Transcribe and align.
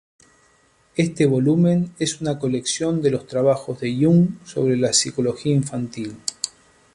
Este 0.95 1.27
volumen 1.27 1.93
es 1.99 2.21
una 2.21 2.39
colección 2.39 3.03
de 3.03 3.11
los 3.11 3.27
trabajos 3.27 3.79
de 3.81 3.95
Jung 4.03 4.29
sobre 4.43 4.75
la 4.75 4.93
psicología 4.93 5.53
infantil. 5.53 6.15